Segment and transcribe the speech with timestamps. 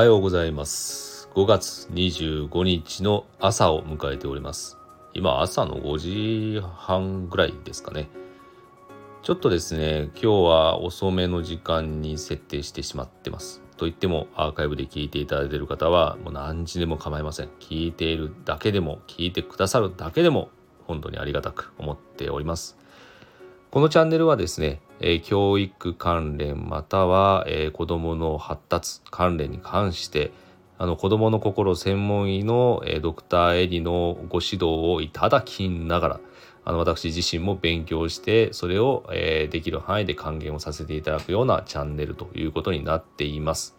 [0.00, 1.28] はようございます。
[1.34, 4.78] 5月25日の朝を迎えております。
[5.12, 8.08] 今朝の5時半ぐらいですかね。
[9.20, 13.60] ちょっとですね今日は遅めの時間に設定してしまってます。
[13.76, 17.50] と言ってもアーカイブで聞いていただいている方はもう何時でも構いません。
[17.60, 20.48] 聞いているだけでも聞いてくださるだけでも
[20.86, 22.78] 本当にありがたく思っております。
[23.70, 30.32] このチャンネルはですねえ、教育関連または、え、子どもの発達関連に関して
[30.76, 36.20] あの子どもの心専門医の、え、ドクターエリのご指導をいただきながら
[36.64, 43.76] あの私自身も勉強してそれを、え、できる範囲で還元をさせていただくようなチャンネルということになっています。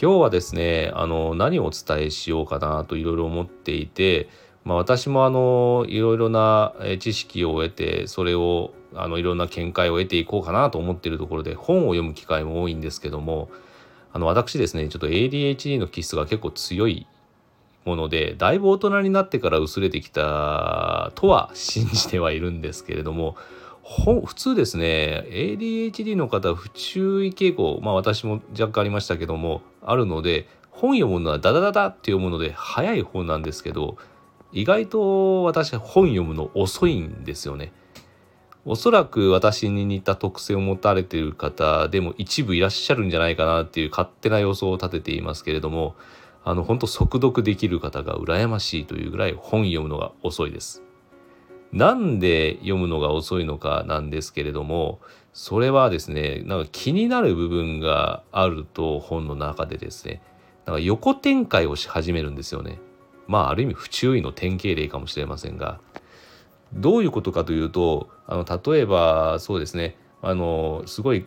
[0.00, 4.28] 今日はですねあの何をお伝えしようかなといろいろ思っていて、
[4.64, 13.50] まあ、私もあのいろいろな知識を得てそれをあのいろんな見解を得ていこうかなと思っているところで本を読む機会も多いんですけども
[14.12, 17.06] あの私ですねちょっと ADHD の気質が結構強い
[17.84, 23.36] ものでだいぶ大人になってから薄れてきたとは信じてはいるんですけれども
[24.24, 33.96] 普通ですね ADHD の方不注意傾向まあ私も若干ありましたけどもあるので本読むのはダダダダって読むので早い方なんですけど
[34.52, 37.72] 意外と私本読むの遅いんですよね。
[38.64, 45.96] おそらく私に似た特性を持たれている方でも一部いらっしゃるんじゃないかなっていう勝手な予想を立てていますけれども
[46.44, 50.82] あの本当速読できる方が羨ましいというぐらい本読むのが遅いです。
[51.72, 55.00] なんで読むのが遅いのかなんですけれども
[55.32, 60.20] それはですねなんか気になる部分があると本の中でですね
[60.66, 62.78] なんか横展開をし始めるんですよね。
[63.26, 65.80] まあある意味不注意の典型例かもしれませんが
[66.74, 69.96] どういうことかというとあの例えばそうですね。
[70.22, 71.26] あのすごい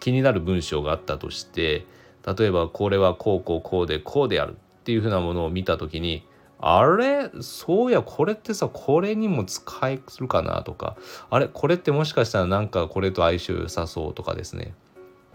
[0.00, 1.86] 気になる文章があったとして
[2.26, 6.26] 例えばこれはこうこうこうでこうであるっていうふうなものを見た時に
[6.60, 7.30] あれ？
[7.40, 10.96] そうやこれってさこれにも使えるかなとか
[11.30, 11.48] あれ？
[11.48, 14.74] これってもしかしたらなんかこれと相性良さそうとかですね。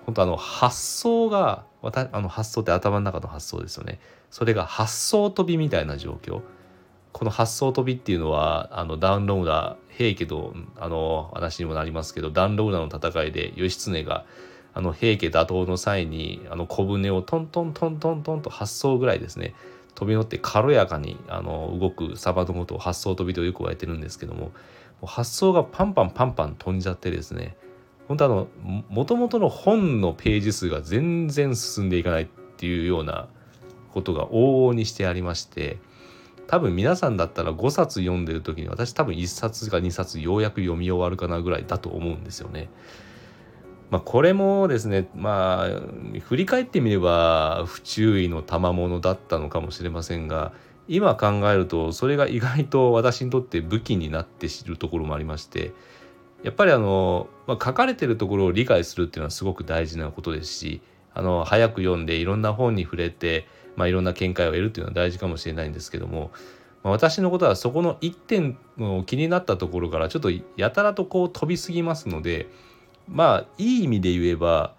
[0.05, 3.99] 本当あの発想があの発想って頭の中の発想ですよね。
[4.31, 6.41] それが発想飛びみたいな状況。
[7.17, 14.23] この発想飛びっていうのはあのダウンローダー平家とあの話にもなりますけどダウンローダーの戦いで義経が
[14.75, 19.55] あの平家打倒の際にあの小舟をトントントントントンと発想ぐらいですね
[19.95, 24.51] 飛び乗って軽やかにあの動くサバのことを発想飛びとよく言われてるんですけども
[25.03, 27.57] 発想がパンパンパンパン飛んじゃってですね
[28.07, 28.47] 本当あの
[28.89, 32.27] もともとの本のページ数が全然進んでいかないっ
[32.57, 33.27] ていうような
[33.91, 35.79] ことが往々にしてありまして
[36.47, 42.69] 多分皆さんだったら5冊読んでる時に私多分1冊か2冊ようやく読み終わるかなぐらいだと思うんですよね。
[43.89, 50.51] まあ、これもですねまあ振り返ってみれば不注意の賜物だったのかもしれませんが
[50.89, 55.71] 今考えるとそれが意外と私にとって武器になって知るところもありまして
[56.43, 60.81] やっぱりあの、まあ、書かれてるところを理解するっていうのはすごく大事なことですし
[61.13, 66.31] あの早く読んでいろんな本に触れてまあ、いろんな見解を得るっていうのは大事かもしれないんですけども、
[66.83, 72.49] まあ、私のことはそこの1点の気になったところからちょっとやたらとこう飛びすぎますので
[73.07, 74.75] まあいい意味で言えば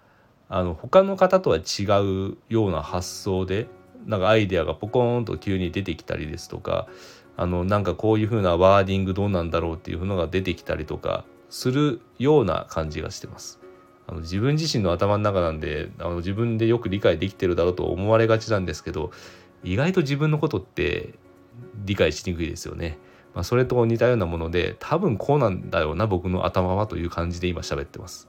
[0.49, 1.83] あの他の方とは違
[2.31, 3.67] うような発想で
[4.05, 6.87] なんかアイデアがポコンと急に出てきたりですとか
[7.37, 13.58] あのなんかこういうふうなワーディングどうなんだろうっていうのが出てきたりとかするような感じがしてます。
[14.09, 19.11] あの自分自身の頭の中なんであの自分でよく理解できてるだろうと思われがちなんですけど
[19.63, 21.13] 意外と自分のことって
[21.85, 22.97] 理解しにくいですよね。
[23.35, 28.27] まあ、それと似たようなもので多分こうなんだよな僕の頭はという感じで今喋ってます。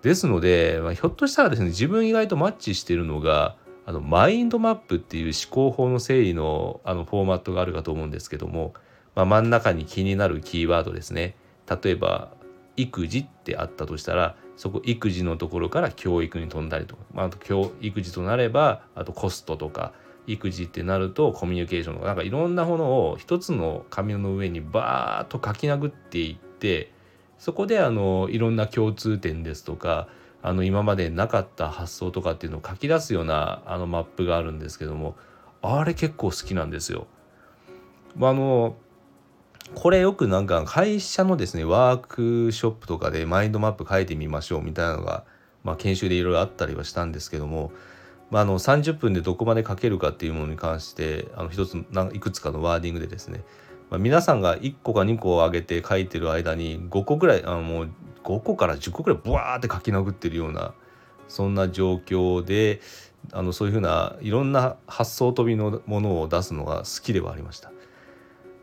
[0.00, 8.72] ですので、まあ、ひょっとしたらですね自分意外とマッチしてるのがあのマインドマップっていう思考法の整理のあのフォーマットがあるかと思うんですけども、
[9.14, 11.36] まあ、真ん中に気になるキーワードですね
[11.68, 12.30] 例えば
[12.76, 19.92] 育児ってあったとしたらそこ育児のところから教育に飛んだりとか、まあ、あと教育児となればあとコストとか
[20.26, 26.90] 育児ってなるとコミュニケーションとかなんかいろんなものを一つの紙の上にバーッと書き殴っていって
[27.38, 30.08] そこであのいろんな共通点ですとか
[30.42, 35.14] あの今までなかった発想とかっていうのを書き出すようなあのマップがあるんですけども
[35.62, 37.06] あれ結構好きなんですよ。
[38.16, 38.76] まあの
[39.74, 45.24] これよくなんか会社のですねワークショップとかでマインドマップ書いてみましょうみたいなのが、
[45.62, 47.70] まあ、研修でいろいろあったりはしたんですけども、
[48.30, 51.76] まあ、あの30分でどこまで書けるかっていうものに関してあの一つ
[52.12, 53.42] いくつかのワーディングでですね、
[53.90, 57.90] まあ、皆さんが1個か2個を上げて書いてる間に5個ぐらいあのもう
[58.24, 60.74] 5個から10個ぐらいブワーって書き殴ってるような
[61.28, 62.80] そんな状況で
[63.32, 67.70] あのそういうふうないろんな発想飛びのものを出すのが好きではありました。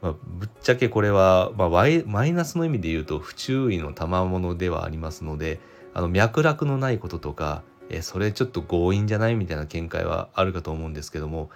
[0.05, 5.59] まあ、ぶっちゃけこれは、まあ、マイナスの意味で言うと不注意の賜物ではありますので
[5.95, 11.49] あの脈絡のないこととかえそれちょっと強引じゃないみたいな見解はあるかと思うんですけども、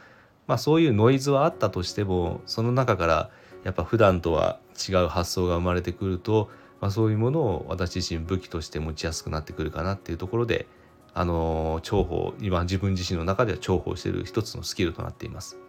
[0.48, 3.30] まあ、そういうノイズはあったとしてもその中から
[3.64, 4.60] やっぱ普段とは
[4.90, 6.50] 違う発想が生まれてくると、
[6.82, 10.66] まあ、そういうものを私自身武器として持ちやすくなってくるかなっていうところで
[11.14, 15.60] あの重宝今自分自身の中では重宝してる一つのスキルとなっています。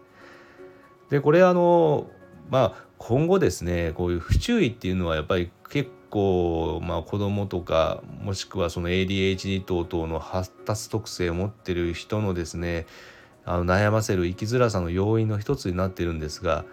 [1.11, 2.09] でこれあの
[2.51, 12.85] まあ今後ですねこういう不注意っていうのはやっぱり結構、まあ、子供とかもしくはその ADHD 等々の発達特性を持ってる人のですね
[13.45, 16.65] あの悩ませる生きづらさの要因の一つになってるんですが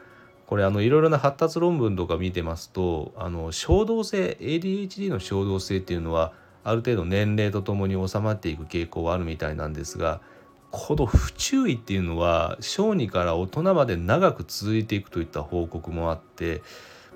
[0.48, 6.32] これあのいろいろな発達論文とか見てますとあの衝動性 ADHD の衝動性っていうのは
[6.64, 10.20] ある程度年齢とともに収まっていく傾向はあるみたいなんですが
[10.70, 16.62] この不注意っていうのは小児から大人まで長く続いていくといった報告もあって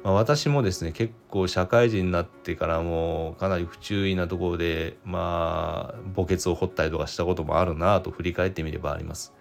[0.03, 9.33] まあ、私もですね結構社会人になってからもかなり不注意なところでまあ墓穴を掘ったりとかしたこともあるなと振り返ってみればあります。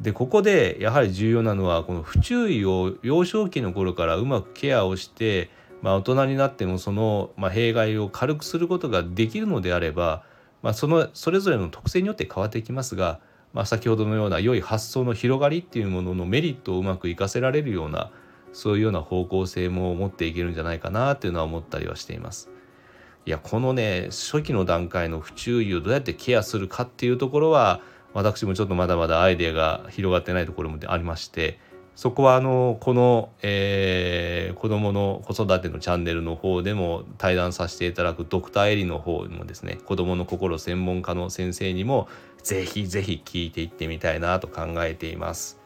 [0.00, 5.50] でここでやはり重要なのはこの不注意を幼少期の頃からうまくケアをして、
[5.80, 10.22] まあ、大人になってもその、まあ、弊害を軽くすることができるのであれば、
[10.66, 13.20] まあ、そのそれぞれの特性によって変わってきますが、
[13.52, 18.10] まあ、先ほどのような良い発想の広がりっていうもののメリットをうまく活かせられるような
[18.52, 22.50] そういうような方向性も持っていけるんじゃないかなっていうのは思ったりはしています。
[23.26, 27.80] いやこのね初期の段階の不注意をどうやってケアするかっていうところは
[28.12, 31.60] 私もちょっとまだまだアイデアが広がってないところもありまして
[31.96, 42.06] そこはあのこの、えー、子どもの子育てのチャンネルの方でも対談させていただくドクターエリの方にもですね子どもの心専門家の先生にも
[42.42, 45.58] ぜひぜひ聞いていってみたいなと考えています。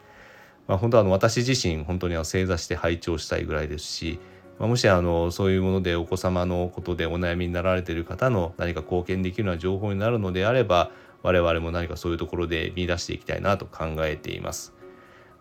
[0.68, 4.20] まあ、本当はあの私自身本当には正座して拝聴したいぐらいですし、
[4.60, 10.92] まあ、もしあのそういうものでお子様のことでお悩みになられている方の何か貢献できるような情報になるのであれば
[11.24, 14.79] 我々も何かそういうところで見出していきたいなと考えています。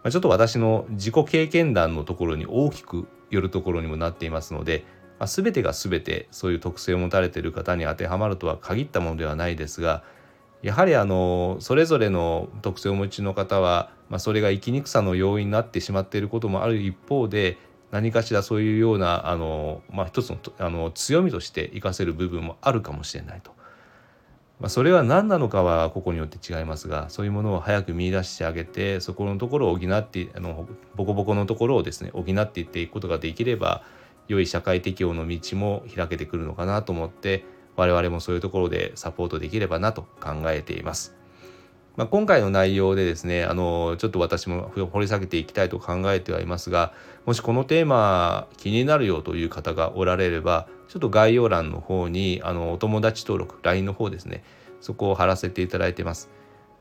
[0.04, 4.86] まあ、ちょっと私の自己経験談のところに大きくよるところにもなっていますので、
[5.20, 10.04] まあ、全てが全てそういう特性を持たれている方に当てはまるとは限ったものではないですが
[10.62, 17.58] やはりあのそれぞれの特性をお持ちの方は、まあ、それが生きにくさの要因になってしまっていることもある一方で
[17.92, 23.52] 何かしらそういうようなあの、まあ、一つのあの強みとして生かせる部分もあるかもしれないと。
[24.60, 33.84] まあ、それは何なのかは個々によって違いますがそういうものを早く見出してあげてそこのところを補ってあのボコボコのところをですね補っていっていくことができれば
[34.28, 37.46] 良い社会適応の道も開けてくるのかなと思って
[37.78, 41.16] 我々もそういうところでサポートできればなと考えています。
[41.96, 46.94] まあ、今回の内容でですねあのちょっと私も掘り下げていきたいと考えてはいますが
[47.26, 54.44] もしこのテーマ気になるよという方がおられればちょっと概要欄の方にあのお友達登録 LINE の方ですね
[54.82, 56.30] そこを貼らせていただいてます。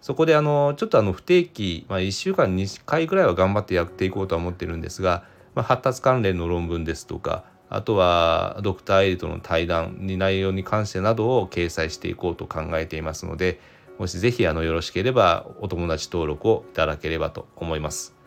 [0.00, 5.25] そこであのちょっとあの不定期、まあ、1週間2回ぐらいは頑張ってやっていこうとは思ってるんですが、
[5.56, 13.60] まあ、発達関連の論文ですとかあとはドクターエリとの対談に内容に関してなどを掲載していこうと考えていますので
[13.98, 18.18] もしぜひあのよろしければお友達登録をいただければと思います。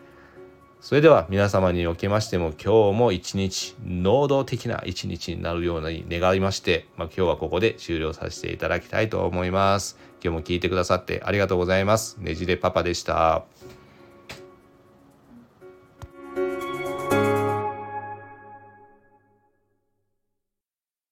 [0.82, 9.96] それでは皆様におきましても今日も一日能動的な一日になるように願いまして、まあ、今日はここで終了させていただきたいと思います。
[10.24, 12.16] 今日も聞いてくださってありがとうございます。
[12.16, 13.44] ねじれパパでした。